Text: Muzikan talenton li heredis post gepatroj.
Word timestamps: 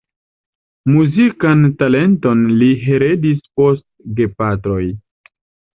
Muzikan 0.93 1.61
talenton 1.83 2.43
li 2.63 2.73
heredis 2.87 3.47
post 3.61 3.87
gepatroj. 4.23 4.85